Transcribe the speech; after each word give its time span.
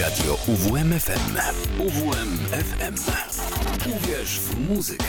Radio 0.00 0.34
UWMFM. 0.48 1.38
UWMFM. 1.78 2.94
Uwierz 3.96 4.40
w 4.40 4.68
muzykę. 4.68 5.04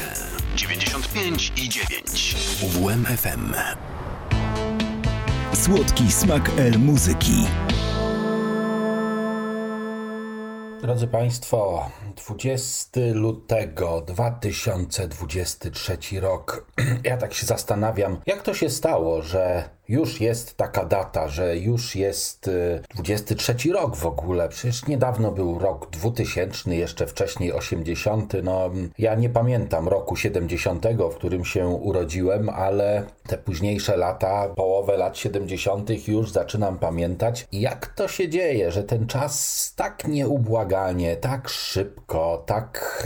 95 0.55 1.53
i 1.57 1.69
9. 1.69 2.35
UWMFM. 2.63 3.53
Słodki 5.53 6.11
smak 6.11 6.51
El 6.57 6.79
Muzyki. 6.79 7.47
Drodzy 10.81 11.07
Państwo, 11.07 11.91
20 12.15 12.99
lutego 13.13 14.01
2023 14.01 15.97
rok. 16.19 16.65
Ja 17.03 17.17
tak 17.17 17.33
się 17.33 17.45
zastanawiam, 17.45 18.17
jak 18.25 18.41
to 18.41 18.53
się 18.53 18.69
stało, 18.69 19.21
że 19.21 19.69
już 19.89 20.21
jest 20.21 20.57
taka 20.57 20.85
data, 20.85 21.27
że 21.27 21.57
już 21.57 21.95
jest 21.95 22.49
23 22.95 23.55
y, 23.69 23.73
rok 23.73 23.95
w 23.95 24.05
ogóle. 24.05 24.49
Przecież 24.49 24.87
niedawno 24.87 25.31
był 25.31 25.59
rok 25.59 25.89
2000, 25.89 26.75
jeszcze 26.75 27.07
wcześniej 27.07 27.53
80. 27.53 28.33
No, 28.43 28.69
ja 28.97 29.15
nie 29.15 29.29
pamiętam 29.29 29.87
roku 29.87 30.15
70, 30.15 30.85
w 31.11 31.15
którym 31.15 31.45
się 31.45 31.67
urodziłem, 31.67 32.49
ale 32.49 33.03
te 33.27 33.37
późniejsze 33.37 33.97
lata, 33.97 34.49
połowę 34.55 34.97
lat 34.97 35.17
70. 35.17 36.07
już 36.07 36.31
zaczynam 36.31 36.77
pamiętać. 36.77 37.47
Jak 37.51 37.87
to 37.87 38.07
się 38.07 38.29
dzieje, 38.29 38.71
że 38.71 38.83
ten 38.83 39.07
czas 39.07 39.73
tak 39.75 40.07
nieubłaganie, 40.07 41.15
tak 41.15 41.49
szybko, 41.49 42.43
tak 42.45 43.03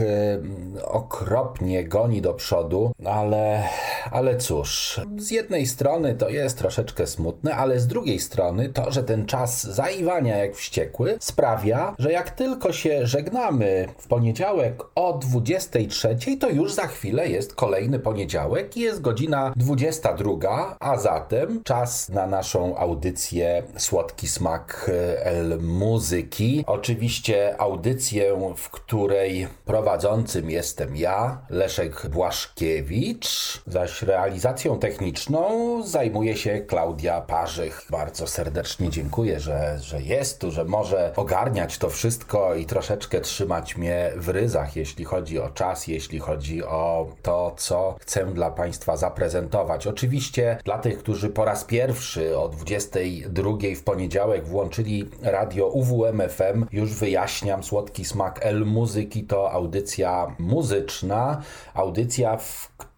yy, 0.75 0.85
okropnie 0.85 1.83
goni 1.83 2.21
do 2.21 2.33
przodu, 2.33 2.91
ale, 3.05 3.63
ale 4.11 4.37
cóż, 4.37 5.01
z 5.17 5.31
jednej 5.31 5.65
strony 5.65 6.15
to 6.15 6.29
jest 6.29 6.57
trochę 6.57 6.68
troszeczkę 6.69 7.07
smutne, 7.07 7.55
ale 7.55 7.79
z 7.79 7.87
drugiej 7.87 8.19
strony 8.19 8.69
to, 8.69 8.91
że 8.91 9.03
ten 9.03 9.25
czas 9.25 9.63
zaiwania 9.63 10.37
jak 10.37 10.55
wściekły 10.55 11.17
sprawia, 11.19 11.95
że 11.99 12.11
jak 12.11 12.29
tylko 12.29 12.73
się 12.73 13.07
żegnamy 13.07 13.87
w 13.97 14.07
poniedziałek 14.07 14.83
o 14.95 15.13
23, 15.13 16.17
to 16.39 16.49
już 16.49 16.73
za 16.73 16.87
chwilę 16.87 17.27
jest 17.27 17.55
kolejny 17.55 17.99
poniedziałek 17.99 18.77
i 18.77 18.79
jest 18.79 19.01
godzina 19.01 19.53
22, 19.55 20.77
a 20.79 20.97
zatem 20.97 21.63
czas 21.63 22.09
na 22.09 22.27
naszą 22.27 22.77
audycję 22.77 23.63
Słodki 23.77 24.27
Smak 24.27 24.91
El 25.23 25.59
Muzyki. 25.61 26.63
Oczywiście 26.67 27.61
audycję, 27.61 28.53
w 28.57 28.69
której 28.69 29.47
prowadzącym 29.65 30.49
jestem 30.49 30.95
ja, 30.95 31.41
Leszek 31.49 32.09
Błaszkiewicz, 32.09 33.61
zaś 33.67 34.01
realizacją 34.01 34.79
techniczną 34.79 35.49
zajmuje 35.83 36.37
się 36.37 36.58
Klaudia 36.61 37.21
Parzych. 37.21 37.85
Bardzo 37.89 38.27
serdecznie 38.27 38.89
dziękuję, 38.89 39.39
że, 39.39 39.77
że 39.79 40.01
jest 40.01 40.39
tu, 40.39 40.51
że 40.51 40.65
może 40.65 41.11
ogarniać 41.15 41.77
to 41.77 41.89
wszystko 41.89 42.55
i 42.55 42.65
troszeczkę 42.65 43.21
trzymać 43.21 43.77
mnie 43.77 44.11
w 44.15 44.29
ryzach, 44.29 44.75
jeśli 44.75 45.05
chodzi 45.05 45.39
o 45.39 45.49
czas, 45.49 45.87
jeśli 45.87 46.19
chodzi 46.19 46.63
o 46.63 47.07
to, 47.21 47.53
co 47.57 47.95
chcę 47.99 48.25
dla 48.25 48.51
Państwa 48.51 48.97
zaprezentować. 48.97 49.87
Oczywiście 49.87 50.57
dla 50.65 50.77
tych, 50.77 50.99
którzy 50.99 51.29
po 51.29 51.45
raz 51.45 51.63
pierwszy 51.63 52.37
o 52.37 52.49
22 52.49 53.51
w 53.75 53.83
poniedziałek 53.83 54.47
włączyli 54.47 55.09
radio 55.21 55.67
UWMFM, 55.67 56.65
już 56.71 56.93
wyjaśniam, 56.93 57.63
Słodki 57.63 58.05
Smak 58.05 58.39
El 58.45 58.65
Muzyki 58.65 59.23
to 59.23 59.51
audycja 59.51 60.35
muzyczna, 60.39 61.41
audycja, 61.73 62.37
w 62.37 62.71
której 62.77 62.88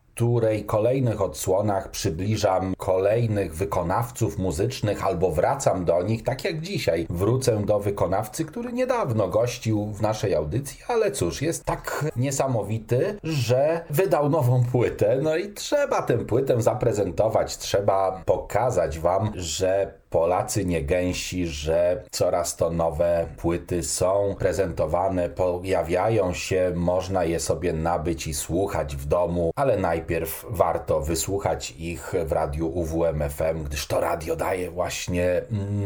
kolejnych 0.66 1.22
odsłonach 1.22 1.91
przybliżam 1.91 2.73
kolejnych 2.77 3.55
wykonawców 3.55 4.38
muzycznych 4.38 5.05
albo 5.05 5.31
wracam 5.31 5.86
do 5.86 6.03
nich, 6.03 6.23
tak 6.23 6.45
jak 6.45 6.61
dzisiaj 6.61 7.08
wrócę 7.09 7.66
do 7.66 7.80
wykonawcy, 7.80 8.45
który 8.45 8.73
niedawno 8.73 9.28
gościł 9.28 9.86
w 9.86 10.02
naszej 10.02 10.36
audycji, 10.36 10.80
ale 10.88 11.11
cóż, 11.11 11.41
jest 11.41 11.66
tak 11.66 12.05
niesamowity, 12.16 13.19
że 13.23 13.86
wydał 13.89 14.30
nową 14.30 14.63
płytę, 14.72 15.19
no 15.22 15.36
i 15.36 15.53
trzeba 15.53 16.01
tę 16.01 16.18
płytę 16.18 16.62
zaprezentować, 16.62 17.57
trzeba 17.57 18.22
pokazać 18.25 19.00
wam, 19.00 19.31
że 19.35 20.00
Polacy 20.11 20.66
nie 20.66 20.81
gęsi, 20.81 21.47
że 21.47 22.03
coraz 22.11 22.55
to 22.55 22.69
nowe 22.69 23.27
płyty 23.38 23.83
są 23.83 24.35
prezentowane, 24.39 25.29
pojawiają 25.29 26.33
się, 26.33 26.72
można 26.75 27.23
je 27.23 27.39
sobie 27.39 27.73
nabyć 27.73 28.27
i 28.27 28.33
słuchać 28.33 28.95
w 28.95 29.05
domu, 29.05 29.51
ale 29.55 29.77
najpierw 29.77 30.45
warto 30.49 31.01
wysłuchać 31.01 31.72
ich 31.72 32.13
w 32.25 32.31
radiu 32.31 32.67
UWMFM, 32.67 33.63
gdyż 33.63 33.88
to 33.88 33.99
radio 33.99 34.35
daje 34.35 34.72
właśnie 34.72 35.41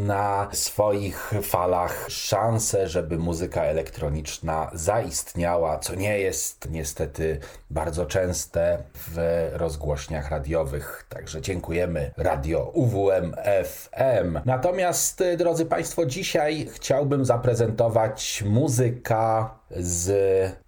na 0.06 0.48
swoich 0.52 1.34
falach 1.44 2.06
szansę, 2.10 2.88
żeby 2.88 3.18
muzyka 3.18 3.64
elektroniczna 3.64 4.72
zaistniała, 4.74 5.80
co 5.80 5.96
nie 5.96 6.20
jest 6.20 6.72
niestety 6.72 7.40
bardzo 7.70 8.06
częste 8.06 8.78
w 8.94 9.18
rozgłośniach 9.54 10.32
radiowych. 10.32 11.06
Także 11.10 11.42
dziękujemy 11.42 12.12
Radio 12.18 12.72
UWMFM. 12.74 14.15
Natomiast, 14.46 15.22
y, 15.22 15.38
drodzy 15.38 15.66
Państwo, 15.66 16.06
dzisiaj 16.06 16.68
chciałbym 16.74 17.26
zaprezentować 17.26 18.44
muzyka 18.48 19.56
z 19.80 20.12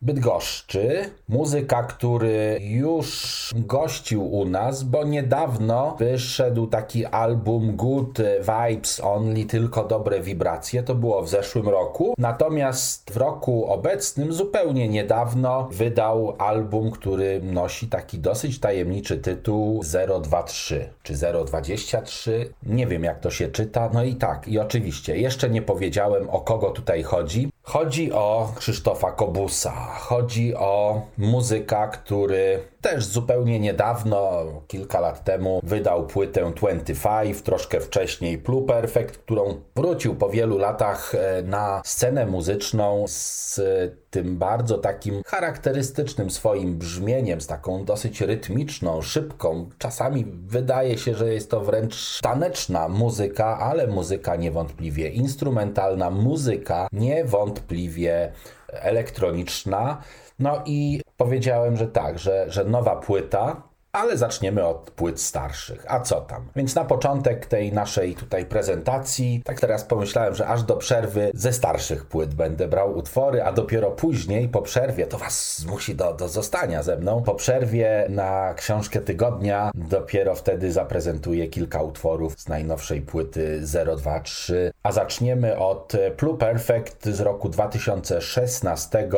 Bydgoszczy. 0.01 1.09
Muzyka, 1.29 1.83
który 1.83 2.59
już 2.61 3.49
gościł 3.55 4.33
u 4.33 4.45
nas, 4.45 4.83
bo 4.83 5.03
niedawno 5.03 5.95
wyszedł 5.99 6.67
taki 6.67 7.05
album 7.05 7.75
Good 7.75 8.17
Vibes 8.39 8.99
Only, 9.03 9.45
tylko 9.45 9.83
dobre 9.83 10.21
wibracje. 10.21 10.83
To 10.83 10.95
było 10.95 11.21
w 11.21 11.29
zeszłym 11.29 11.69
roku. 11.69 12.13
Natomiast 12.17 13.11
w 13.11 13.17
roku 13.17 13.65
obecnym, 13.65 14.33
zupełnie 14.33 14.87
niedawno, 14.89 15.67
wydał 15.71 16.35
album, 16.37 16.91
który 16.91 17.41
nosi 17.43 17.87
taki 17.87 18.19
dosyć 18.19 18.59
tajemniczy 18.59 19.17
tytuł 19.17 19.81
023 20.23 20.89
czy 21.03 21.13
023. 21.45 22.53
Nie 22.63 22.87
wiem, 22.87 23.03
jak 23.03 23.19
to 23.19 23.31
się 23.31 23.47
czyta. 23.47 23.89
No 23.93 24.03
i 24.03 24.15
tak, 24.15 24.47
i 24.47 24.59
oczywiście, 24.59 25.17
jeszcze 25.17 25.49
nie 25.49 25.61
powiedziałem 25.61 26.29
o 26.29 26.39
kogo 26.41 26.69
tutaj 26.69 27.03
chodzi. 27.03 27.49
Chodzi 27.67 28.11
o 28.11 28.53
Krzysztofa 28.55 29.11
Kobusa. 29.11 29.71
Chodzi 29.99 30.55
o 30.55 31.01
muzyka, 31.17 31.87
który 31.87 32.63
też 32.81 33.05
zupełnie 33.05 33.59
niedawno, 33.59 34.43
kilka 34.67 34.99
lat 34.99 35.23
temu, 35.23 35.59
wydał 35.63 36.07
płytę 36.07 36.51
25, 36.55 37.41
troszkę 37.41 37.79
wcześniej 37.79 38.43
Perfect, 38.67 39.17
którą 39.17 39.61
wrócił 39.75 40.15
po 40.15 40.29
wielu 40.29 40.57
latach 40.57 41.15
e, 41.15 41.41
na 41.41 41.81
scenę 41.85 42.25
muzyczną 42.25 43.05
z 43.07 43.61
tym 44.09 44.37
bardzo 44.37 44.77
takim 44.77 45.21
charakterystycznym 45.25 46.29
swoim 46.29 46.77
brzmieniem, 46.77 47.41
z 47.41 47.47
taką 47.47 47.85
dosyć 47.85 48.21
rytmiczną, 48.21 49.01
szybką. 49.01 49.69
Czasami 49.77 50.25
wydaje 50.25 50.97
się, 50.97 51.15
że 51.15 51.33
jest 51.33 51.51
to 51.51 51.61
wręcz 51.61 52.21
taneczna 52.21 52.89
muzyka, 52.89 53.59
ale 53.59 53.87
muzyka 53.87 54.35
niewątpliwie 54.35 55.09
instrumentalna, 55.09 56.11
muzyka 56.11 56.87
niewątpliwie 56.91 58.31
elektroniczna. 58.67 60.01
No 60.39 60.61
i 60.65 61.01
powiedziałem, 61.17 61.77
że 61.77 61.87
tak, 61.87 62.19
że, 62.19 62.45
że 62.47 62.65
nowa 62.65 62.95
płyta 62.95 63.61
ale 63.97 64.17
zaczniemy 64.17 64.65
od 64.65 64.91
płyt 64.91 65.21
starszych. 65.21 65.85
A 65.87 65.99
co 65.99 66.21
tam? 66.21 66.49
Więc 66.55 66.75
na 66.75 66.85
początek 66.85 67.45
tej 67.45 67.73
naszej 67.73 68.15
tutaj 68.15 68.45
prezentacji, 68.45 69.41
tak 69.45 69.59
teraz 69.59 69.83
pomyślałem, 69.83 70.35
że 70.35 70.47
aż 70.47 70.63
do 70.63 70.75
przerwy 70.75 71.31
ze 71.33 71.53
starszych 71.53 72.05
płyt 72.05 72.35
będę 72.35 72.67
brał 72.67 72.97
utwory, 72.97 73.43
a 73.43 73.51
dopiero 73.51 73.91
później, 73.91 74.49
po 74.49 74.61
przerwie, 74.61 75.07
to 75.07 75.17
was 75.17 75.59
zmusi 75.59 75.95
do, 75.95 76.13
do 76.13 76.27
zostania 76.27 76.83
ze 76.83 76.97
mną, 76.97 77.23
po 77.23 77.35
przerwie 77.35 78.05
na 78.09 78.53
książkę 78.53 79.01
tygodnia, 79.01 79.71
dopiero 79.75 80.35
wtedy 80.35 80.71
zaprezentuję 80.71 81.47
kilka 81.47 81.81
utworów 81.81 82.39
z 82.39 82.47
najnowszej 82.47 83.01
płyty 83.01 83.61
023. 83.95 84.71
A 84.83 84.91
zaczniemy 84.91 85.57
od 85.57 85.93
Plu 86.17 86.37
Perfect 86.37 87.05
z 87.05 87.19
roku 87.19 87.49
2016, 87.49 89.09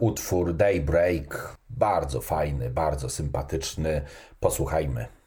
utwór 0.00 0.54
Daybreak. 0.54 1.56
Bardzo 1.70 2.20
fajny, 2.20 2.70
bardzo 2.70 3.08
sympatyczny. 3.08 4.02
Posłuchajmy. 4.40 5.19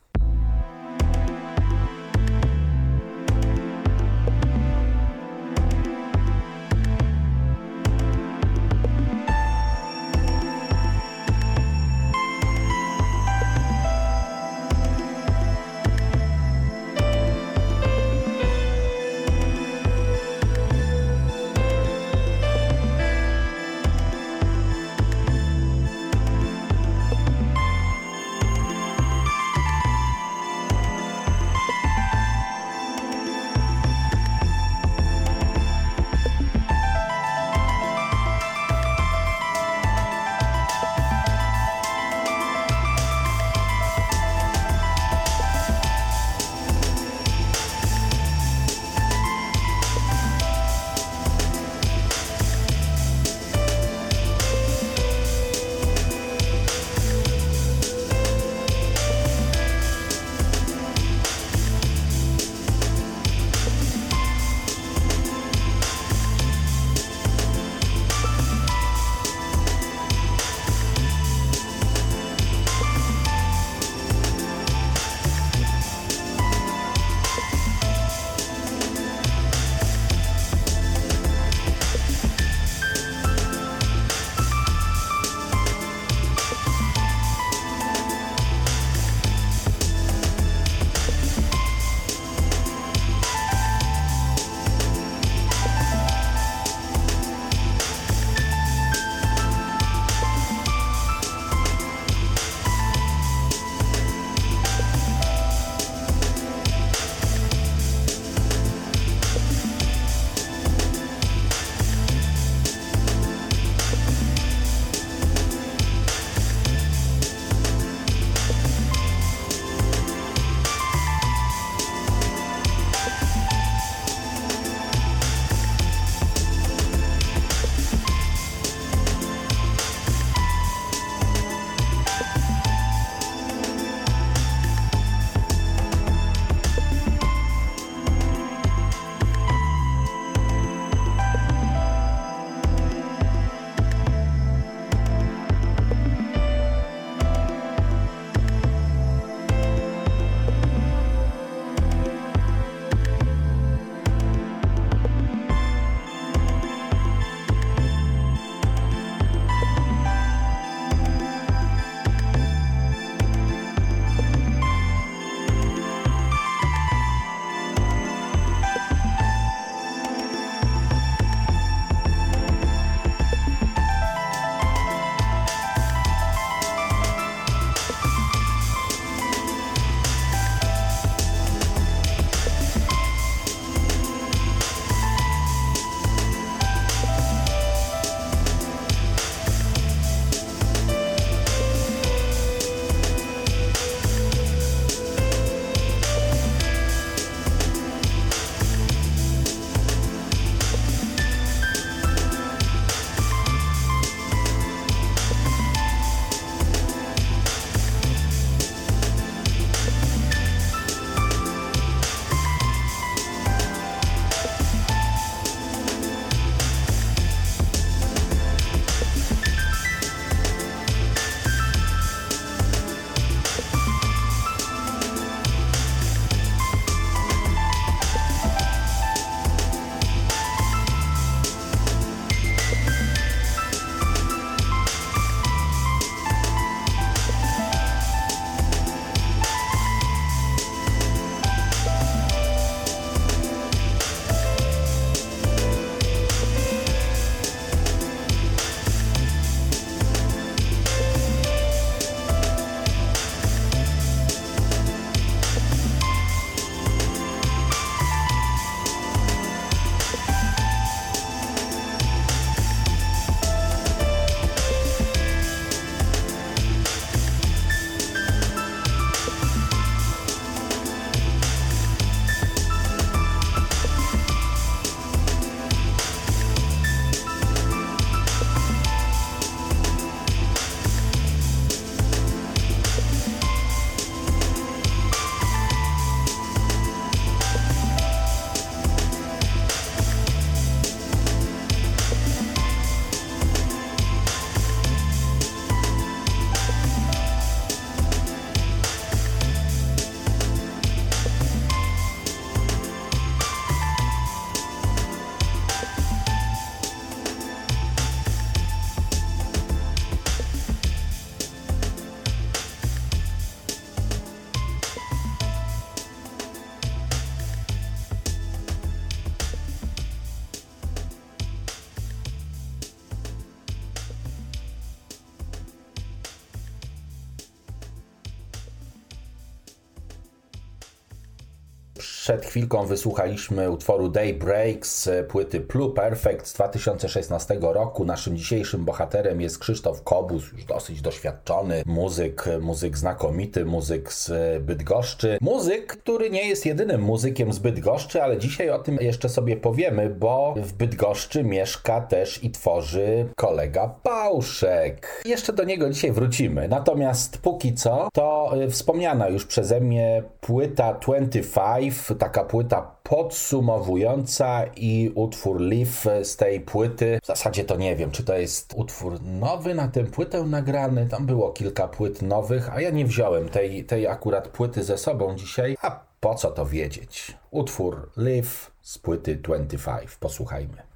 Chwilką 332.53 332.85
wysłuchaliśmy 332.85 333.69
utworu 333.69 334.09
Daybreak 334.09 334.87
z 334.87 335.27
płyty 335.27 335.61
Plu 335.61 335.89
Perfect 335.89 336.47
z 336.47 336.53
2016 336.53 337.57
roku. 337.61 338.05
Naszym 338.05 338.37
dzisiejszym 338.37 338.85
bohaterem 338.85 339.41
jest 339.41 339.59
Krzysztof 339.59 340.03
Kobus, 340.03 340.51
już 340.51 340.65
dosyć 340.65 341.01
doświadczony 341.01 341.83
muzyk, 341.85 342.45
muzyk 342.61 342.97
znakomity, 342.97 343.65
muzyk 343.65 344.13
z 344.13 344.31
Bydgoszczy. 344.63 345.37
Muzyk, 345.41 345.87
który 345.87 346.29
nie 346.29 346.47
jest 346.47 346.65
jedynym 346.65 347.01
muzykiem 347.01 347.53
z 347.53 347.59
Bydgoszczy, 347.59 348.23
ale 348.23 348.37
dzisiaj 348.37 348.69
o 348.69 348.79
tym 348.79 348.97
jeszcze 349.01 349.29
sobie 349.29 349.57
powiemy, 349.57 350.09
bo 350.09 350.55
w 350.57 350.73
Bydgoszczy 350.73 351.43
mieszka 351.43 352.01
też 352.01 352.43
i 352.43 352.51
tworzy 352.51 353.25
kolega 353.35 353.95
Pałszek. 354.03 355.23
Jeszcze 355.25 355.53
do 355.53 355.63
niego 355.63 355.89
dzisiaj 355.89 356.11
wrócimy. 356.11 356.67
Natomiast 356.67 357.37
póki 357.37 357.73
co, 357.73 358.09
to 358.13 358.51
y, 358.61 358.69
wspomniana 358.69 359.29
już 359.29 359.45
przeze 359.45 359.81
mnie 359.81 360.23
płyta 360.41 360.93
25, 360.93 361.95
taka 362.19 362.42
płyta 362.43 362.95
podsumowująca 363.03 364.65
i 364.75 365.11
utwór 365.15 365.61
Live 365.61 366.05
z 366.23 366.37
tej 366.37 366.59
płyty. 366.59 367.19
W 367.23 367.27
zasadzie 367.27 367.63
to 367.63 367.75
nie 367.75 367.95
wiem, 367.95 368.11
czy 368.11 368.23
to 368.23 368.37
jest 368.37 368.73
utwór 368.77 369.21
nowy 369.21 369.75
na 369.75 369.87
tę 369.87 370.03
płytę 370.03 370.43
nagrany. 370.43 371.07
Tam 371.07 371.25
było 371.25 371.51
kilka 371.51 371.87
płyt 371.87 372.21
nowych, 372.21 372.69
a 372.73 372.81
ja 372.81 372.89
nie 372.89 373.05
wziąłem 373.05 373.49
tej, 373.49 373.83
tej 373.83 374.07
akurat 374.07 374.47
płyty 374.47 374.83
ze 374.83 374.97
sobą 374.97 375.35
dzisiaj. 375.35 375.77
A 375.81 375.99
po 376.19 376.35
co 376.35 376.51
to 376.51 376.65
wiedzieć? 376.65 377.37
Utwór 377.51 378.09
Live 378.17 378.71
z 378.81 378.97
płyty 378.97 379.35
25. 379.35 380.17
Posłuchajmy. 380.19 380.92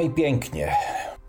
I 0.00 0.10
pięknie. 0.10 0.76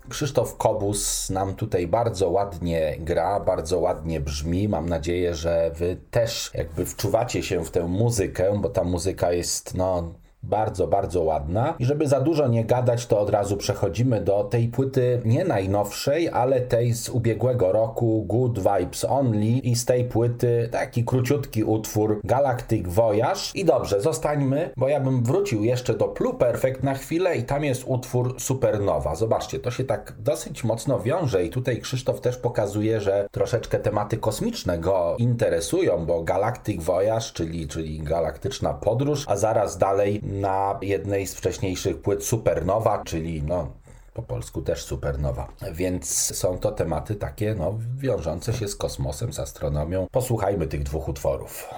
Krzysztof 0.08 0.56
Kobus 0.56 1.30
nam 1.30 1.54
tutaj 1.54 1.86
bardzo 1.86 2.30
ładnie 2.30 2.96
gra, 2.98 3.40
bardzo 3.40 3.78
ładnie 3.78 4.20
brzmi. 4.20 4.68
Mam 4.68 4.88
nadzieję, 4.88 5.34
że 5.34 5.70
wy 5.74 5.96
też 6.10 6.50
jakby 6.54 6.86
wczuwacie 6.86 7.42
się 7.42 7.64
w 7.64 7.70
tę 7.70 7.88
muzykę, 7.88 8.58
bo 8.60 8.68
ta 8.68 8.84
muzyka 8.84 9.32
jest 9.32 9.74
no 9.74 10.14
bardzo, 10.42 10.86
bardzo 10.86 11.22
ładna. 11.22 11.74
I 11.78 11.84
żeby 11.84 12.08
za 12.08 12.20
dużo 12.20 12.48
nie 12.48 12.64
gadać, 12.64 13.06
to 13.06 13.20
od 13.20 13.30
razu 13.30 13.56
przechodzimy 13.56 14.20
do 14.20 14.44
tej 14.44 14.68
płyty 14.68 15.20
nie 15.24 15.44
najnowszej, 15.44 16.28
ale 16.28 16.60
tej 16.60 16.94
z 16.94 17.08
ubiegłego 17.08 17.72
roku 17.72 18.24
Good 18.28 18.58
Vibes 18.58 19.04
Only 19.04 19.46
i 19.46 19.76
z 19.76 19.84
tej 19.84 20.04
płyty 20.04 20.68
taki 20.72 21.04
króciutki 21.04 21.64
utwór 21.64 22.20
Galactic 22.24 22.88
Voyage. 22.88 23.40
I 23.54 23.64
dobrze, 23.64 24.00
zostańmy, 24.00 24.70
bo 24.76 24.88
ja 24.88 25.00
bym 25.00 25.22
wrócił 25.24 25.64
jeszcze 25.64 25.94
do 25.94 26.08
Plu 26.08 26.34
Perfect 26.34 26.82
na 26.82 26.94
chwilę 26.94 27.36
i 27.36 27.42
tam 27.42 27.64
jest 27.64 27.82
utwór 27.86 28.34
Supernowa. 28.40 29.14
Zobaczcie, 29.14 29.58
to 29.58 29.70
się 29.70 29.84
tak 29.84 30.14
dosyć 30.18 30.64
mocno 30.64 31.00
wiąże 31.00 31.44
i 31.44 31.50
tutaj 31.50 31.80
Krzysztof 31.80 32.20
też 32.20 32.36
pokazuje, 32.36 33.00
że 33.00 33.28
troszeczkę 33.30 33.78
tematy 33.78 34.16
kosmiczne 34.16 34.78
go 34.78 35.16
interesują, 35.18 36.06
bo 36.06 36.22
Galactic 36.22 36.82
Voyage, 36.82 37.26
czyli, 37.34 37.68
czyli 37.68 37.98
galaktyczna 37.98 38.74
podróż, 38.74 39.24
a 39.28 39.36
zaraz 39.36 39.78
dalej 39.78 40.20
na 40.40 40.78
jednej 40.82 41.26
z 41.26 41.34
wcześniejszych 41.34 42.02
płyt 42.02 42.24
Supernowa, 42.24 43.02
czyli 43.04 43.42
no, 43.42 43.72
po 44.14 44.22
polsku 44.22 44.62
też 44.62 44.84
supernowa. 44.84 45.48
Więc 45.72 46.36
są 46.36 46.58
to 46.58 46.72
tematy 46.72 47.14
takie 47.14 47.54
no, 47.54 47.78
wiążące 47.96 48.52
się 48.52 48.68
z 48.68 48.76
kosmosem, 48.76 49.32
z 49.32 49.38
astronomią. 49.38 50.06
Posłuchajmy 50.10 50.66
tych 50.66 50.82
dwóch 50.82 51.08
utworów. 51.08 51.68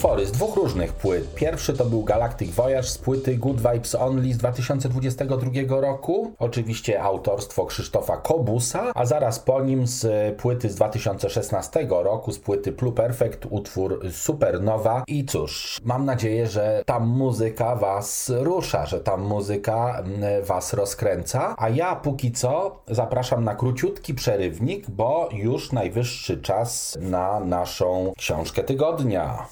Utwory 0.00 0.26
z 0.26 0.32
dwóch 0.32 0.56
różnych 0.56 0.92
płyt. 0.92 1.34
Pierwszy 1.34 1.72
to 1.72 1.84
był 1.84 2.04
Galactic 2.04 2.50
Voyage 2.50 2.88
z 2.88 2.98
płyty 2.98 3.36
Good 3.36 3.56
Vibes 3.56 3.94
Only 3.94 4.34
z 4.34 4.38
2022 4.38 5.80
roku. 5.80 6.32
Oczywiście 6.38 7.02
autorstwo 7.02 7.66
Krzysztofa 7.66 8.16
Kobusa, 8.16 8.92
a 8.94 9.06
zaraz 9.06 9.38
po 9.38 9.60
nim 9.62 9.86
z 9.86 10.06
płyty 10.36 10.70
z 10.70 10.74
2016 10.74 11.86
roku, 11.90 12.32
z 12.32 12.38
płyty 12.38 12.72
Perfect 12.72 13.46
utwór 13.50 14.00
Supernowa. 14.12 15.04
I 15.06 15.24
cóż, 15.24 15.80
mam 15.84 16.04
nadzieję, 16.04 16.46
że 16.46 16.82
ta 16.86 17.00
muzyka 17.00 17.76
Was 17.76 18.32
rusza, 18.36 18.86
że 18.86 19.00
ta 19.00 19.16
muzyka 19.16 19.98
mm, 19.98 20.44
Was 20.44 20.72
rozkręca. 20.72 21.54
A 21.58 21.68
ja 21.68 21.96
póki 21.96 22.32
co 22.32 22.82
zapraszam 22.88 23.44
na 23.44 23.54
króciutki 23.54 24.14
przerywnik, 24.14 24.90
bo 24.90 25.28
już 25.32 25.72
najwyższy 25.72 26.42
czas 26.42 26.98
na 27.00 27.40
naszą 27.40 28.12
książkę 28.18 28.64
tygodnia. 28.64 29.46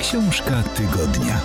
Książka 0.00 0.62
tygodnia. 0.62 1.40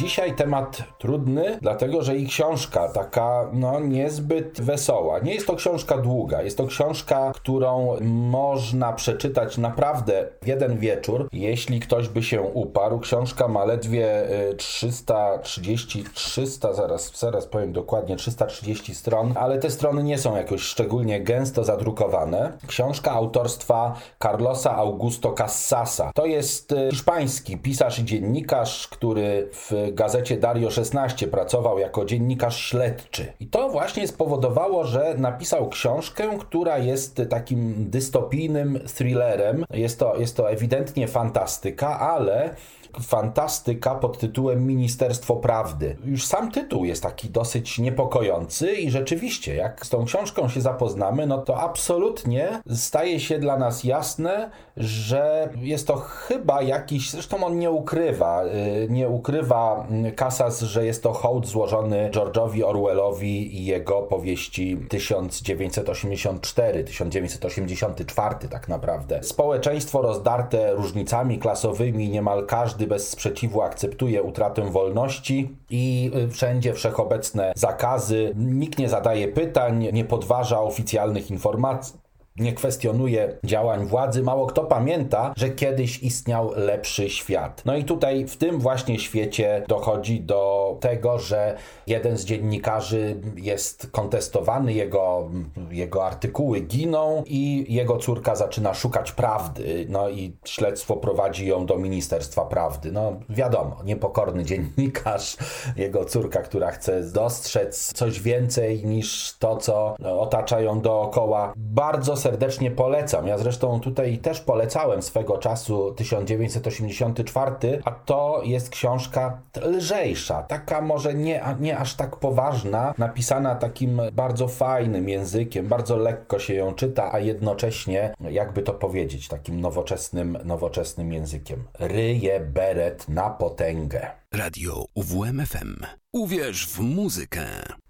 Dzisiaj 0.00 0.34
temat 0.34 0.82
trudny, 0.98 1.58
dlatego 1.62 2.02
że 2.02 2.16
i 2.16 2.26
książka 2.26 2.88
taka 2.88 3.48
no 3.52 3.80
niezbyt 3.80 4.60
wesoła. 4.60 5.18
Nie 5.18 5.34
jest 5.34 5.46
to 5.46 5.56
książka 5.56 5.98
długa, 5.98 6.42
jest 6.42 6.56
to 6.56 6.66
książka, 6.66 7.32
którą 7.34 7.96
można 8.04 8.92
przeczytać 8.92 9.58
naprawdę 9.58 10.28
w 10.42 10.46
jeden 10.46 10.78
wieczór, 10.78 11.28
jeśli 11.32 11.80
ktoś 11.80 12.08
by 12.08 12.22
się 12.22 12.42
uparł. 12.42 12.98
Książka 12.98 13.48
ma 13.48 13.64
ledwie 13.64 14.08
330, 14.56 16.00
y, 16.00 16.04
300, 16.14 16.72
zaraz, 16.72 17.18
zaraz 17.18 17.46
powiem 17.46 17.72
dokładnie, 17.72 18.16
330 18.16 18.94
stron, 18.94 19.32
ale 19.36 19.58
te 19.58 19.70
strony 19.70 20.02
nie 20.02 20.18
są 20.18 20.36
jakoś 20.36 20.60
szczególnie 20.62 21.20
gęsto 21.20 21.64
zadrukowane. 21.64 22.52
Książka 22.66 23.12
autorstwa 23.12 23.94
Carlosa 24.22 24.76
Augusto 24.76 25.32
Cassasa. 25.32 26.12
To 26.14 26.26
jest 26.26 26.72
y, 26.72 26.88
hiszpański 26.90 27.58
pisarz 27.58 27.98
i 27.98 28.04
dziennikarz, 28.04 28.88
który 28.88 29.48
w 29.52 29.89
gazecie 29.92 30.36
Dario 30.36 30.70
16 30.70 31.26
pracował 31.26 31.78
jako 31.78 32.04
dziennikarz 32.04 32.64
śledczy. 32.64 33.32
I 33.40 33.46
to 33.46 33.68
właśnie 33.68 34.08
spowodowało, 34.08 34.84
że 34.84 35.14
napisał 35.18 35.68
książkę, 35.68 36.38
która 36.40 36.78
jest 36.78 37.22
takim 37.30 37.90
dystopijnym 37.90 38.80
thrillerem. 38.96 39.64
Jest 39.72 39.98
to, 39.98 40.16
jest 40.16 40.36
to 40.36 40.50
ewidentnie 40.50 41.08
fantastyka, 41.08 42.00
ale 42.00 42.54
fantastyka 43.02 43.94
pod 43.94 44.18
tytułem 44.18 44.66
Ministerstwo 44.66 45.36
Prawdy. 45.36 45.96
Już 46.04 46.26
sam 46.26 46.50
tytuł 46.50 46.84
jest 46.84 47.02
taki 47.02 47.30
dosyć 47.30 47.78
niepokojący 47.78 48.72
i 48.72 48.90
rzeczywiście, 48.90 49.54
jak 49.54 49.86
z 49.86 49.88
tą 49.88 50.04
książką 50.04 50.48
się 50.48 50.60
zapoznamy, 50.60 51.26
no 51.26 51.38
to 51.38 51.60
absolutnie 51.60 52.60
staje 52.74 53.20
się 53.20 53.38
dla 53.38 53.56
nas 53.56 53.84
jasne, 53.84 54.50
że 54.76 55.48
jest 55.60 55.86
to 55.86 55.96
chyba 55.96 56.62
jakiś, 56.62 57.10
zresztą 57.10 57.44
on 57.44 57.58
nie 57.58 57.70
ukrywa, 57.70 58.44
y, 58.44 58.86
nie 58.90 59.08
ukrywa 59.08 59.86
Casas, 60.16 60.60
że 60.60 60.86
jest 60.86 61.02
to 61.02 61.12
hołd 61.12 61.46
złożony 61.46 62.10
George'owi 62.12 62.64
Orwellowi 62.64 63.56
i 63.56 63.64
jego 63.64 64.02
powieści 64.02 64.76
1984, 64.88 66.84
1984 66.84 68.48
tak 68.48 68.68
naprawdę. 68.68 69.22
Społeczeństwo 69.22 70.02
rozdarte 70.02 70.74
różnicami 70.74 71.38
klasowymi, 71.38 72.08
niemal 72.08 72.46
każdy 72.46 72.79
każdy 72.80 72.86
bez 72.86 73.08
sprzeciwu 73.08 73.62
akceptuje 73.62 74.22
utratę 74.22 74.62
wolności 74.62 75.56
i 75.70 76.10
y, 76.16 76.28
wszędzie 76.28 76.74
wszechobecne 76.74 77.52
zakazy. 77.56 78.32
Nikt 78.36 78.78
nie 78.78 78.88
zadaje 78.88 79.28
pytań, 79.28 79.88
nie 79.92 80.04
podważa 80.04 80.60
oficjalnych 80.60 81.30
informacji 81.30 81.99
nie 82.40 82.52
kwestionuje 82.52 83.38
działań 83.44 83.86
władzy. 83.86 84.22
Mało 84.22 84.46
kto 84.46 84.64
pamięta, 84.64 85.32
że 85.36 85.48
kiedyś 85.48 86.02
istniał 86.02 86.52
lepszy 86.56 87.10
świat. 87.10 87.62
No 87.64 87.76
i 87.76 87.84
tutaj 87.84 88.26
w 88.26 88.36
tym 88.36 88.58
właśnie 88.58 88.98
świecie 88.98 89.64
dochodzi 89.68 90.20
do 90.20 90.76
tego, 90.80 91.18
że 91.18 91.56
jeden 91.86 92.16
z 92.16 92.24
dziennikarzy 92.24 93.16
jest 93.36 93.90
kontestowany, 93.90 94.72
jego, 94.72 95.28
jego 95.70 96.06
artykuły 96.06 96.60
giną 96.60 97.22
i 97.26 97.66
jego 97.68 97.96
córka 97.96 98.34
zaczyna 98.34 98.74
szukać 98.74 99.12
prawdy. 99.12 99.86
No 99.88 100.08
i 100.08 100.36
śledztwo 100.44 100.96
prowadzi 100.96 101.46
ją 101.46 101.66
do 101.66 101.76
Ministerstwa 101.76 102.44
Prawdy. 102.44 102.92
No 102.92 103.12
wiadomo, 103.28 103.76
niepokorny 103.84 104.44
dziennikarz, 104.44 105.36
jego 105.76 106.04
córka, 106.04 106.42
która 106.42 106.70
chce 106.70 107.02
dostrzec 107.02 107.92
coś 107.92 108.20
więcej 108.20 108.84
niż 108.84 109.38
to, 109.38 109.56
co 109.56 109.94
otacza 110.18 110.60
ją 110.60 110.80
dookoła. 110.80 111.52
Bardzo 111.56 112.16
serdecznie 112.16 112.29
polecam. 112.70 113.26
Ja 113.26 113.38
zresztą 113.38 113.80
tutaj 113.80 114.18
też 114.18 114.40
polecałem 114.40 115.02
swego 115.02 115.38
czasu 115.38 115.94
1984, 115.94 117.80
a 117.84 117.90
to 117.90 118.42
jest 118.44 118.70
książka 118.70 119.40
lżejsza, 119.62 120.42
taka 120.42 120.80
może 120.80 121.14
nie, 121.14 121.44
nie 121.60 121.78
aż 121.78 121.94
tak 121.94 122.16
poważna, 122.16 122.94
napisana 122.98 123.54
takim 123.54 124.00
bardzo 124.12 124.48
fajnym 124.48 125.08
językiem, 125.08 125.66
bardzo 125.66 125.96
lekko 125.96 126.38
się 126.38 126.54
ją 126.54 126.74
czyta, 126.74 127.12
a 127.12 127.18
jednocześnie, 127.18 128.14
jakby 128.30 128.62
to 128.62 128.72
powiedzieć, 128.72 129.28
takim 129.28 129.60
nowoczesnym, 129.60 130.38
nowoczesnym 130.44 131.12
językiem. 131.12 131.64
Ryje 131.78 132.40
beret 132.40 133.08
na 133.08 133.30
potęgę. 133.30 134.19
Radio 134.34 134.84
UWMFM. 134.94 135.84
Uwierz 136.12 136.66
w 136.66 136.80
muzykę. 136.80 137.44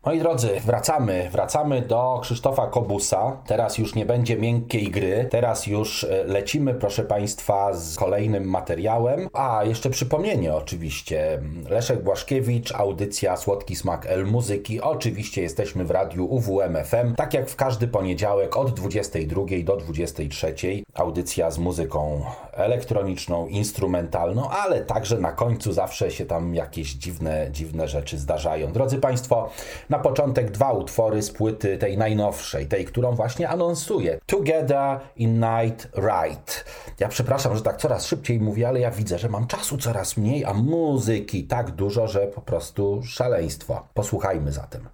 Moi 0.07 0.19
drodzy, 0.19 0.61
wracamy, 0.67 1.29
wracamy 1.33 1.83
do 1.83 2.19
Krzysztofa 2.23 2.67
Kobusa. 2.67 3.43
Teraz 3.47 3.79
już 3.79 3.95
nie 3.95 4.07
będzie 4.07 4.37
miękkiej 4.37 4.91
gry, 4.91 5.27
teraz 5.31 5.67
już 5.67 6.05
e, 6.05 6.25
lecimy, 6.25 6.75
proszę 6.75 7.05
Państwa, 7.05 7.75
z 7.75 7.97
kolejnym 7.97 8.45
materiałem. 8.45 9.29
A, 9.33 9.65
jeszcze 9.65 9.91
przypomnienie 9.91 10.55
oczywiście. 10.55 11.43
Leszek 11.69 12.03
Błaszkiewicz, 12.03 12.75
audycja 12.75 13.37
Słodki 13.37 13.77
Smak 13.77 14.07
El 14.07 14.27
Muzyki. 14.27 14.81
Oczywiście 14.81 15.43
jesteśmy 15.43 15.85
w 15.85 15.91
radiu 15.91 16.27
UWMFM, 16.27 17.15
tak 17.17 17.35
jak 17.35 17.49
w 17.49 17.57
każdy 17.57 17.89
poniedziałek 17.89 18.57
od 18.57 18.75
22 18.75 19.43
do 19.65 19.77
23. 19.77 20.55
Audycja 20.95 21.51
z 21.51 21.59
muzyką 21.59 22.25
elektroniczną, 22.53 23.47
instrumentalną, 23.47 24.51
ale 24.51 24.85
także 24.85 25.19
na 25.19 25.33
końcu 25.33 25.73
zawsze 25.73 26.11
się 26.11 26.27
tam 26.31 26.55
jakieś 26.55 26.95
dziwne, 26.95 27.49
dziwne 27.51 27.89
rzeczy 27.89 28.19
zdarzają. 28.19 28.73
Drodzy 28.73 28.99
Państwo, 28.99 29.51
na 29.89 29.99
początek 29.99 30.51
dwa 30.51 30.73
utwory 30.73 31.23
z 31.23 31.31
płyty 31.31 31.79
tej 31.79 31.99
najnowszej, 31.99 32.67
tej, 32.67 32.85
którą 32.85 33.15
właśnie 33.15 33.49
anonsuję. 33.49 34.19
Together 34.27 35.01
in 35.17 35.41
Night 35.41 35.89
Ride. 35.97 36.53
Ja 36.99 37.09
przepraszam, 37.09 37.57
że 37.57 37.63
tak 37.63 37.77
coraz 37.77 38.07
szybciej 38.07 38.41
mówię, 38.41 38.69
ale 38.69 38.81
ja 38.81 38.91
widzę, 38.91 39.19
że 39.19 39.29
mam 39.29 39.47
czasu 39.47 39.79
coraz 39.79 40.17
mniej, 40.17 40.45
a 40.45 40.55
muzyki 40.55 41.45
tak 41.45 41.71
dużo, 41.71 42.09
że 42.09 42.27
po 42.27 42.41
prostu 42.41 43.03
szaleństwo. 43.03 43.87
Posłuchajmy 43.95 44.53
zatem. 44.53 44.89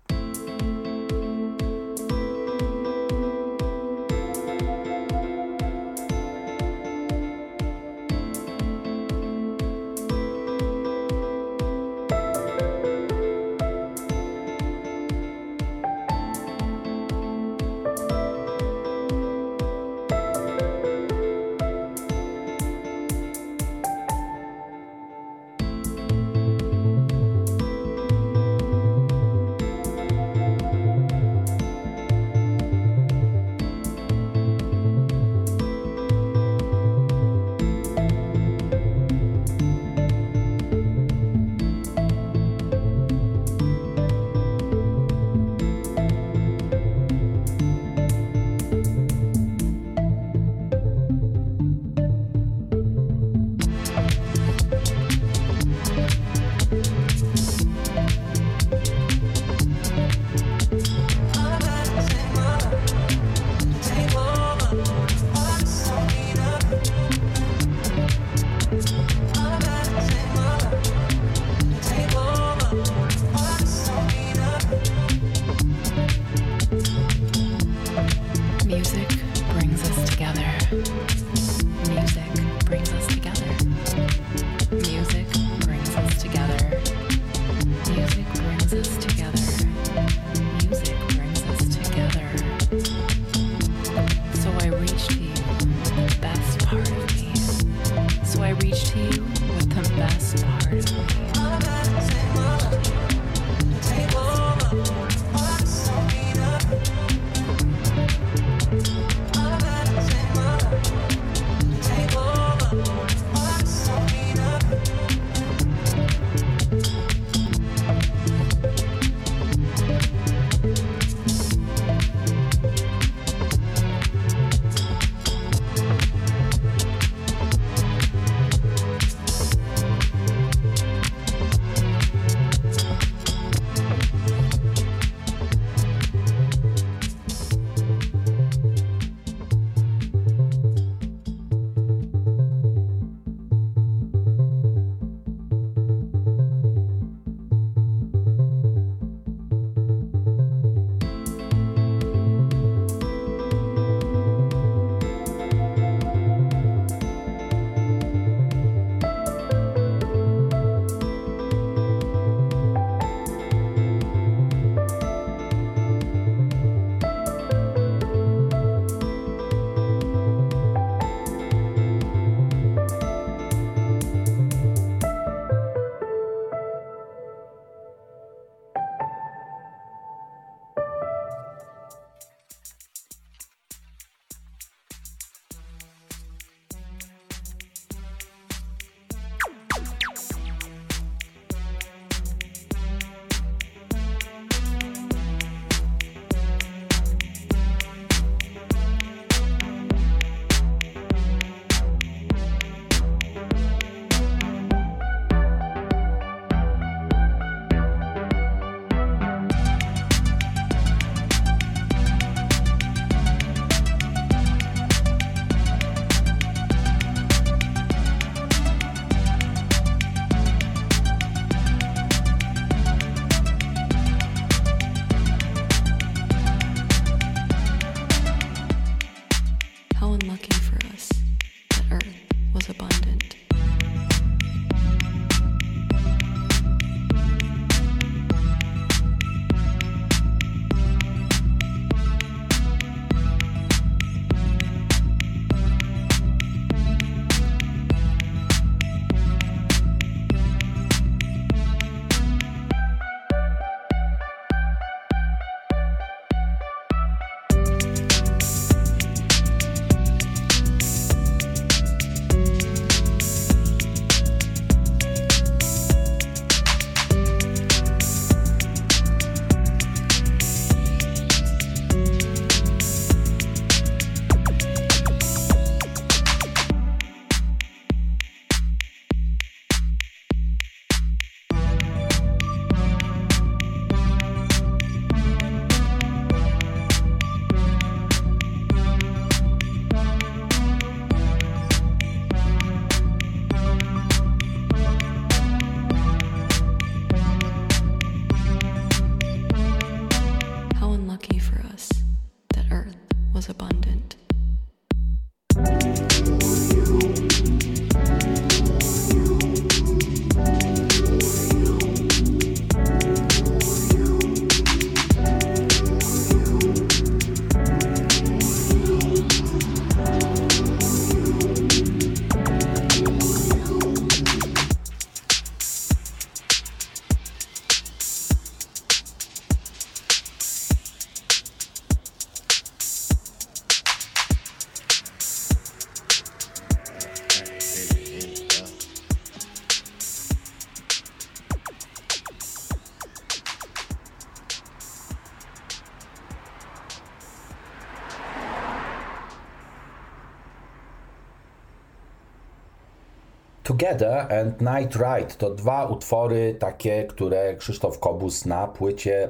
Together 353.86 354.26
and 354.40 354.60
Night 354.60 354.96
Ride 354.96 355.34
to 355.38 355.50
dwa 355.50 355.86
utwory 355.86 356.56
takie, 356.58 357.04
które 357.04 357.56
Krzysztof 357.56 357.98
Kobus 357.98 358.46
na 358.46 358.66
płycie 358.66 359.28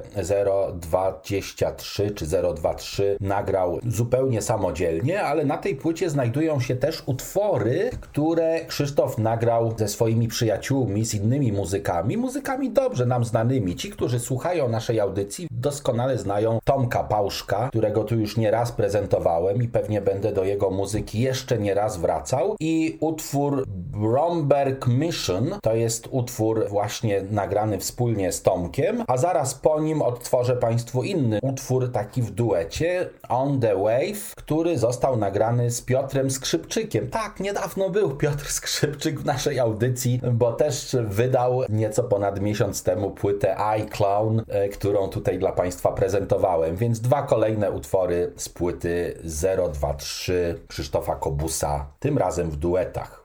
023 0.73 2.11
czy 2.11 2.25
023 2.25 3.17
nagrał 3.21 3.79
zupełnie 3.87 4.41
samodzielnie, 4.41 5.23
ale 5.23 5.45
na 5.45 5.57
tej 5.57 5.75
płycie 5.75 6.09
znajdują 6.09 6.59
się 6.59 6.75
też 6.75 7.03
utwory, 7.05 7.89
które 8.01 8.65
Krzysztof 8.65 9.17
nagrał 9.17 9.73
ze 9.77 9.87
swoimi 9.87 10.27
przyjaciółmi, 10.27 11.05
z 11.05 11.13
innymi 11.13 11.51
muzykami, 11.51 12.17
muzykami 12.17 12.69
dobrze 12.69 13.05
nam 13.05 13.25
znanymi. 13.25 13.75
Ci, 13.75 13.89
którzy 13.89 14.19
słuchają 14.19 14.69
naszej 14.69 14.99
audycji, 14.99 15.47
doskonale 15.51 16.17
znają 16.17 16.59
Tomka 16.63 17.03
Pałszka, 17.03 17.69
którego 17.69 18.03
tu 18.03 18.19
już 18.19 18.37
nie 18.37 18.51
raz 18.51 18.71
prezentowałem 18.71 19.63
i 19.63 19.67
pewnie 19.67 20.01
będę 20.01 20.31
do 20.31 20.43
jego 20.43 20.69
muzyki 20.69 21.19
jeszcze 21.19 21.57
nie 21.57 21.73
raz 21.73 21.97
wracał. 21.97 22.55
I 22.59 22.97
utwór 22.99 23.63
Bromberg 23.97 24.87
Mission. 24.87 25.55
To 25.61 25.75
jest 25.75 26.07
utwór 26.11 26.67
właśnie 26.69 27.21
nagrany 27.31 27.79
wspólnie 27.79 28.31
z 28.31 28.41
Tomkiem, 28.41 29.03
a 29.07 29.17
zaraz 29.17 29.55
po 29.55 29.81
nim 29.81 30.01
odtworzę 30.01 30.55
Państwu 30.55 31.03
inny 31.03 31.39
utwór 31.41 31.91
taki 31.91 32.21
w 32.21 32.31
duecie 32.31 33.09
On 33.29 33.59
the 33.59 33.75
Wave, 33.75 34.35
który 34.35 34.77
został 34.77 35.17
nagrany 35.17 35.71
z 35.71 35.81
Piotrem 35.81 36.31
Skrzypczykiem. 36.31 37.09
Tak, 37.09 37.39
niedawno 37.39 37.89
był 37.89 38.15
Piotr 38.15 38.45
Skrzypczyk 38.51 39.19
w 39.19 39.25
naszej 39.25 39.59
audycji, 39.59 40.21
bo 40.33 40.53
też 40.53 40.95
wydał 41.07 41.61
nieco 41.69 42.03
ponad 42.03 42.41
miesiąc 42.41 42.83
temu 42.83 43.11
płytę 43.11 43.57
iClown, 43.57 44.43
e, 44.47 44.69
którą 44.69 45.07
tutaj 45.07 45.39
dla 45.39 45.51
Państwa 45.51 45.91
prezentowałem. 45.91 46.75
Więc 46.75 46.99
dwa 46.99 47.21
kolejne 47.21 47.71
utwory 47.71 48.33
z 48.35 48.49
płyty 48.49 49.21
023 49.23 50.59
Krzysztofa 50.67 51.15
Kobusa, 51.15 51.85
tym 51.99 52.17
razem 52.17 52.49
w 52.49 52.55
duetach. 52.55 53.16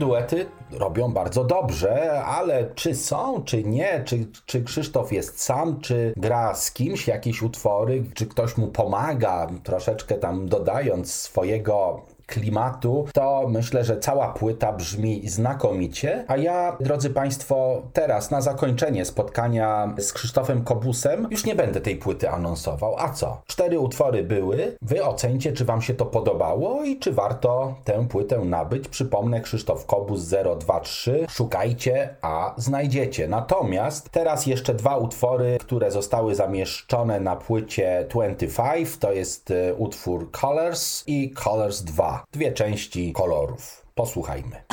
Duety 0.00 0.46
robią 0.70 1.12
bardzo 1.12 1.44
dobrze, 1.44 2.22
ale 2.22 2.70
czy 2.74 2.94
są, 2.94 3.42
czy 3.44 3.64
nie, 3.64 4.02
czy, 4.04 4.26
czy 4.46 4.64
Krzysztof 4.64 5.12
jest 5.12 5.40
sam, 5.40 5.80
czy 5.80 6.12
gra 6.16 6.54
z 6.54 6.72
kimś 6.72 7.06
jakieś 7.08 7.42
utwory, 7.42 8.04
czy 8.14 8.26
ktoś 8.26 8.56
mu 8.56 8.66
pomaga, 8.68 9.46
troszeczkę 9.64 10.14
tam 10.14 10.48
dodając 10.48 11.14
swojego 11.14 12.02
klimatu, 12.30 13.06
to 13.12 13.46
myślę, 13.48 13.84
że 13.84 13.98
cała 13.98 14.28
płyta 14.28 14.72
brzmi 14.72 15.28
znakomicie. 15.28 16.24
A 16.28 16.36
ja, 16.36 16.76
drodzy 16.80 17.10
Państwo, 17.10 17.82
teraz 17.92 18.30
na 18.30 18.40
zakończenie 18.40 19.04
spotkania 19.04 19.94
z 19.98 20.12
Krzysztofem 20.12 20.64
Kobusem 20.64 21.28
już 21.30 21.44
nie 21.44 21.54
będę 21.54 21.80
tej 21.80 21.96
płyty 21.96 22.30
anonsował. 22.30 22.94
A 22.98 23.08
co? 23.08 23.42
Cztery 23.46 23.78
utwory 23.78 24.22
były. 24.22 24.76
Wy 24.82 25.04
ocencie, 25.04 25.52
czy 25.52 25.64
Wam 25.64 25.82
się 25.82 25.94
to 25.94 26.06
podobało 26.06 26.84
i 26.84 26.98
czy 26.98 27.12
warto 27.12 27.74
tę 27.84 28.06
płytę 28.08 28.38
nabyć. 28.38 28.88
Przypomnę, 28.88 29.40
Krzysztof 29.40 29.86
Kobus 29.86 30.28
023. 30.28 31.26
Szukajcie, 31.28 32.16
a 32.22 32.54
znajdziecie. 32.56 33.28
Natomiast 33.28 34.10
teraz 34.10 34.46
jeszcze 34.46 34.74
dwa 34.74 34.96
utwory, 34.96 35.58
które 35.60 35.90
zostały 35.90 36.34
zamieszczone 36.34 37.20
na 37.20 37.36
płycie 37.36 38.06
25. 38.10 38.96
To 38.96 39.12
jest 39.12 39.50
y, 39.50 39.74
utwór 39.74 40.30
Colors 40.30 41.04
i 41.06 41.34
Colors 41.44 41.82
2 41.82 42.19
dwie 42.32 42.52
części 42.52 43.12
kolorów. 43.12 43.86
Posłuchajmy. 43.94 44.64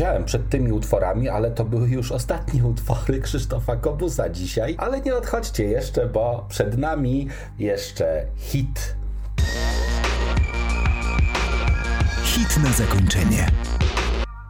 Nie 0.00 0.06
powiedziałem 0.06 0.26
przed 0.26 0.48
tymi 0.48 0.72
utworami, 0.72 1.28
ale 1.28 1.50
to 1.50 1.64
były 1.64 1.88
już 1.88 2.12
ostatnie 2.12 2.64
utwory 2.72 3.20
Krzysztofa 3.20 3.76
Kobusa 3.76 4.28
dzisiaj. 4.28 4.74
Ale 4.78 5.00
nie 5.00 5.14
odchodźcie 5.14 5.64
jeszcze, 5.64 6.06
bo 6.06 6.46
przed 6.48 6.78
nami 6.78 7.28
jeszcze 7.58 8.26
hit. 8.36 8.96
Hit 12.24 12.56
na 12.64 12.72
zakończenie. 12.72 13.46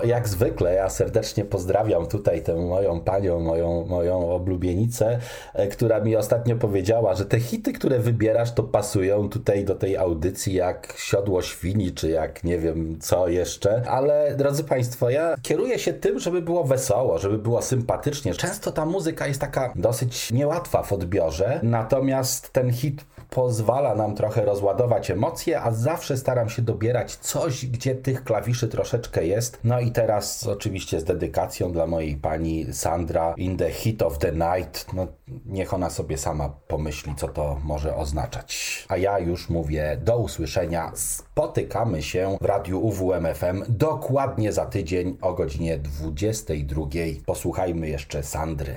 Jak 0.04 0.28
zwykle, 0.28 0.74
ja 0.74 0.88
serdecznie 0.88 1.44
pozdrawiam 1.44 2.06
tutaj 2.06 2.42
tę 2.42 2.54
moją 2.54 3.00
panią, 3.00 3.40
moją, 3.40 3.86
moją 3.86 4.30
oblubienicę, 4.30 5.18
e, 5.54 5.66
która 5.68 6.00
mi 6.00 6.16
ostatnio 6.16 6.56
powiedziała, 6.56 7.14
że 7.14 7.24
te 7.24 7.40
hity, 7.40 7.72
które 7.72 7.98
wybierasz, 7.98 8.52
to 8.52 8.62
pasują 8.62 9.28
tutaj 9.28 9.64
do 9.64 9.74
tej 9.74 9.96
audycji 9.96 10.54
jak 10.54 10.94
siodło 10.96 11.42
świni, 11.42 11.92
czy 11.92 12.10
jak 12.10 12.44
nie 12.44 12.58
wiem 12.58 12.98
co 13.00 13.28
jeszcze. 13.28 13.82
Ale 13.88 14.34
drodzy 14.36 14.64
Państwo, 14.64 15.10
ja 15.10 15.34
kieruję 15.42 15.78
się 15.78 15.92
tym, 15.92 16.18
żeby 16.18 16.42
było 16.42 16.64
wesoło, 16.64 17.18
żeby 17.18 17.38
było 17.38 17.62
sympatycznie. 17.62 18.34
Często 18.34 18.72
ta 18.72 18.86
muzyka 18.86 19.26
jest 19.26 19.40
taka 19.40 19.72
dosyć 19.76 20.32
niełatwa 20.32 20.82
w 20.82 20.92
odbiorze, 20.92 21.60
natomiast 21.62 22.52
ten 22.52 22.72
hit 22.72 23.04
pozwala 23.30 23.94
nam 23.94 24.14
trochę 24.14 24.44
rozładować 24.44 25.10
emocje, 25.10 25.60
a 25.60 25.70
zawsze 25.70 26.16
staram 26.16 26.48
się 26.48 26.62
dobierać 26.62 27.16
coś, 27.16 27.66
gdzie 27.66 27.94
tych 27.94 28.24
klawiszy 28.24 28.68
troszeczkę 28.68 29.26
jest. 29.26 29.58
No 29.64 29.80
i 29.80 29.92
teraz 29.92 30.46
oczywiście 30.46 31.00
z 31.00 31.04
dedykacją 31.04 31.72
dla 31.72 31.86
mojej 31.86 32.16
pani 32.16 32.66
Sandra 32.72 33.34
in 33.36 33.56
the 33.56 33.70
heat 33.70 34.02
of 34.02 34.18
the 34.18 34.32
night. 34.32 34.86
No 34.92 35.06
niech 35.46 35.74
ona 35.74 35.90
sobie 35.90 36.18
sama 36.18 36.48
pomyśli, 36.68 37.14
co 37.14 37.28
to 37.28 37.60
może 37.64 37.96
oznaczać. 37.96 38.84
A 38.88 38.96
ja 38.96 39.18
już 39.18 39.48
mówię 39.48 39.98
do 40.04 40.18
usłyszenia. 40.18 40.92
Spotykamy 40.94 42.02
się 42.02 42.38
w 42.40 42.44
radiu 42.44 42.80
UWMFM 42.80 43.64
dokładnie 43.68 44.52
za 44.52 44.66
tydzień 44.66 45.18
o 45.20 45.32
godzinie 45.34 45.78
22. 45.78 46.82
Posłuchajmy 47.26 47.88
jeszcze 47.88 48.22
Sandry. 48.22 48.76